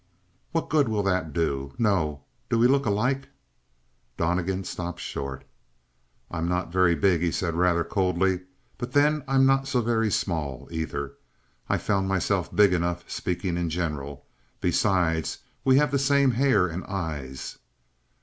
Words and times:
"What 0.51 0.67
good 0.69 0.89
will 0.89 1.03
that 1.03 1.31
do? 1.31 1.73
No, 1.77 2.23
do 2.49 2.57
we 2.57 2.65
look 2.67 2.87
alike?" 2.87 3.29
Donnegan 4.17 4.63
stopped 4.63 4.99
short. 4.99 5.43
"I'm 6.31 6.47
not 6.49 6.71
very 6.71 6.95
big," 6.95 7.21
he 7.21 7.29
said 7.29 7.53
rather 7.53 7.83
coldly, 7.83 8.39
"but 8.79 8.93
then 8.93 9.23
I'm 9.27 9.45
not 9.45 9.67
so 9.67 9.79
very 9.79 10.09
small, 10.09 10.67
either. 10.71 11.13
I've 11.69 11.83
found 11.83 12.07
myself 12.07 12.51
big 12.55 12.73
enough, 12.73 13.07
speaking 13.11 13.57
in 13.57 13.69
general. 13.69 14.25
Besides, 14.59 15.37
we 15.63 15.77
have 15.77 15.91
the 15.91 15.99
same 15.99 16.31
hair 16.31 16.65
and 16.65 16.83
eyes." 16.85 17.59